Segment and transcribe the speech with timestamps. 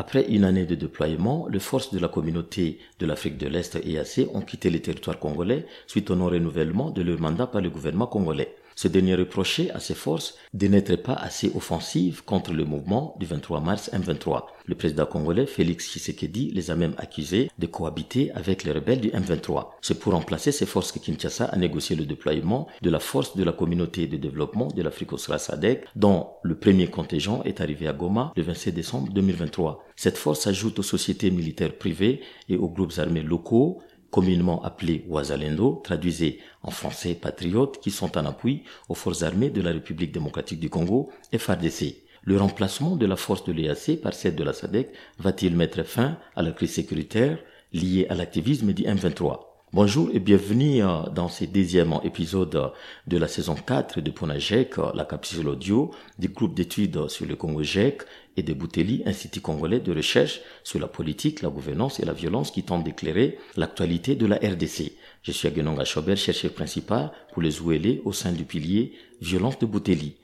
[0.00, 4.28] Après une année de déploiement, les forces de la communauté de l'Afrique de l'Est EAC
[4.32, 8.54] ont quitté le territoire congolais suite au non-renouvellement de leur mandat par le gouvernement congolais.
[8.78, 13.26] Ce dernier reprochait à ses forces de n'être pas assez offensives contre le mouvement du
[13.26, 14.44] 23 mars M23.
[14.66, 19.08] Le président congolais Félix Tshisekedi les a même accusés de cohabiter avec les rebelles du
[19.08, 19.70] M23.
[19.80, 23.42] C'est pour remplacer ces forces que Kinshasa a négocié le déploiement de la force de
[23.42, 27.92] la communauté de développement de l'Afrique australe SADC, dont le premier contingent est arrivé à
[27.92, 29.84] Goma le 27 décembre 2023.
[29.96, 33.80] Cette force s'ajoute aux sociétés militaires privées et aux groupes armés locaux
[34.10, 39.60] communément appelés Ouazalendo, traduisés en français patriotes, qui sont en appui aux forces armées de
[39.60, 41.96] la République démocratique du Congo, FARDC.
[42.22, 46.18] Le remplacement de la force de l'EAC par celle de la SADC va-t-il mettre fin
[46.36, 47.38] à la crise sécuritaire
[47.72, 52.72] liée à l'activisme du M23 Bonjour et bienvenue euh, dans ce deuxième épisode
[53.06, 57.62] de la saison 4 de Ponajek, la capsule audio du groupe d'études sur le Congo
[57.62, 58.00] GEC
[58.38, 62.50] et de Bouteli, Institut congolais de recherche sur la politique, la gouvernance et la violence
[62.50, 64.92] qui tente d'éclairer l'actualité de la RDC.
[65.22, 69.66] Je suis Agenonga Schauber, chercheur principal pour les OLE au sein du pilier Violence de
[69.66, 70.16] Bouteli.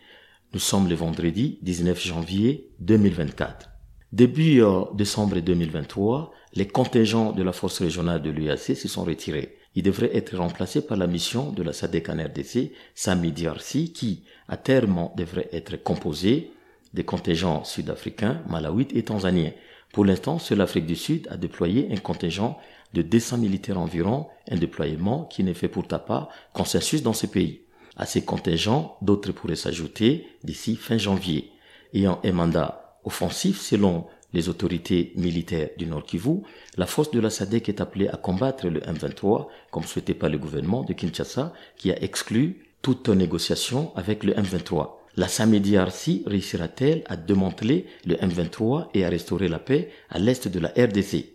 [0.55, 3.74] Nous sommes le vendredi 19 janvier 2024.
[4.15, 9.57] Début euh, décembre 2023, les contingents de la force régionale de l'UAC se sont retirés.
[9.75, 14.23] Ils devraient être remplacés par la mission de la SADC en RDC, Sami DRC, qui,
[14.47, 16.53] à terme, devrait être composée
[16.93, 19.51] des contingents sud-africains, malawites et tanzaniens.
[19.93, 22.57] Pour l'instant, seule l'Afrique du Sud a déployé un contingent
[22.93, 27.63] de 200 militaires environ, un déploiement qui ne fait pourtant pas consensus dans ce pays.
[27.97, 31.51] À ces contingents, d'autres pourraient s'ajouter d'ici fin janvier.
[31.93, 36.41] Ayant un mandat offensif selon les autorités militaires du Nord Kivu,
[36.77, 40.39] la force de la SADC est appelée à combattre le M23, comme souhaité par le
[40.39, 44.91] gouvernement de Kinshasa, qui a exclu toute négociation avec le M23.
[45.17, 50.59] La SAMEDRC réussira-t-elle à démanteler le M23 et à restaurer la paix à l'est de
[50.59, 51.27] la RDC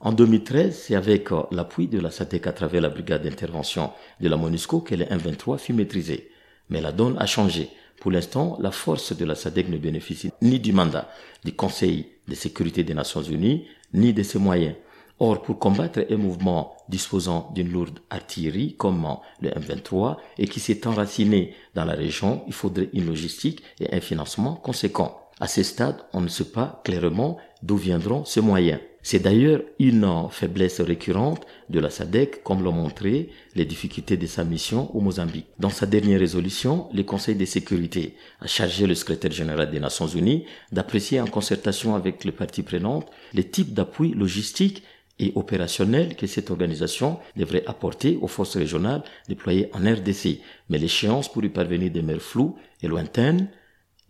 [0.00, 4.28] En 2013, c'est avec euh, l'appui de la SADC à travers la brigade d'intervention de
[4.28, 6.32] la MONUSCO que le M23 fut maîtrisé.
[6.68, 7.70] Mais la donne a changé.
[8.00, 11.08] Pour l'instant, la force de la SADC ne bénéficie ni du mandat
[11.44, 14.74] du Conseil de sécurité des Nations Unies, ni de ses moyens.
[15.20, 19.06] Or, pour combattre un mouvement disposant d'une lourde artillerie comme
[19.40, 24.00] le M23 et qui s'est enraciné dans la région, il faudrait une logistique et un
[24.00, 25.20] financement conséquent.
[25.40, 28.80] À ce stade, on ne sait pas clairement d'où viendront ces moyens.
[29.06, 34.44] C'est d'ailleurs une faiblesse récurrente de la SADC, comme l'ont montré les difficultés de sa
[34.44, 35.46] mission au Mozambique.
[35.58, 40.06] Dans sa dernière résolution, le Conseil de sécurité a chargé le secrétaire général des Nations
[40.06, 44.82] Unies d'apprécier en concertation avec les parties prenantes les types d'appui logistique
[45.18, 50.40] et opérationnel que cette organisation devrait apporter aux forces régionales déployées en RDC.
[50.70, 53.48] Mais l'échéance pour y parvenir demeure floue et lointaine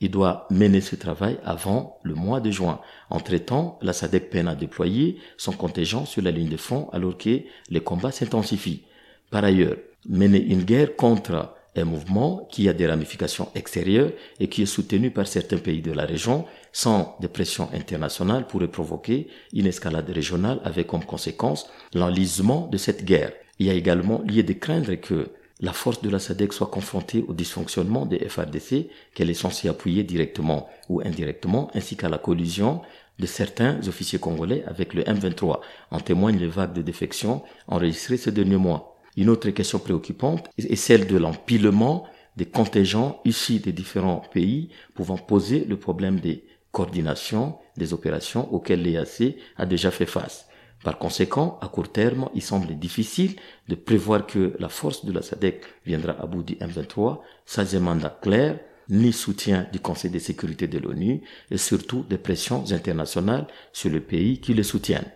[0.00, 2.80] il doit mener ce travail avant le mois de juin.
[3.10, 7.40] Entre-temps, la SADC peine à déployer son contingent sur la ligne de front alors que
[7.70, 8.82] les combats s'intensifient.
[9.30, 9.76] Par ailleurs,
[10.08, 15.10] mener une guerre contre un mouvement qui a des ramifications extérieures et qui est soutenu
[15.10, 20.60] par certains pays de la région sans des pressions internationales pourrait provoquer une escalade régionale
[20.64, 23.32] avec comme conséquence l'enlisement de cette guerre.
[23.58, 25.30] Il y a également lieu de craindre que
[25.64, 30.02] la force de la SADC soit confrontée au dysfonctionnement des FRDC qu'elle est censée appuyer
[30.04, 32.82] directement ou indirectement, ainsi qu'à la collusion
[33.18, 35.60] de certains officiers congolais avec le M23.
[35.90, 38.98] En témoignent les vagues de défection enregistrées ces derniers mois.
[39.16, 42.04] Une autre question préoccupante est celle de l'empilement
[42.36, 48.82] des contingents issus des différents pays pouvant poser le problème des coordinations des opérations auxquelles
[48.82, 50.46] l'EAC a déjà fait face.
[50.84, 53.36] Par conséquent, à court terme, il semble difficile
[53.68, 57.80] de prévoir que la force de la SADC viendra à bout du M23 sans un
[57.80, 63.46] mandat clair, ni soutien du Conseil de sécurité de l'ONU et surtout des pressions internationales
[63.72, 65.10] sur le pays qui le soutiennent.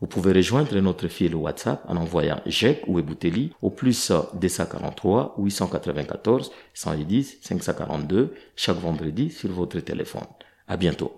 [0.00, 6.50] Vous pouvez rejoindre notre fil WhatsApp en envoyant JEC ou Ebouteli au plus 243 894
[6.72, 10.24] 110 542 chaque vendredi sur votre téléphone.
[10.66, 11.12] À bientôt.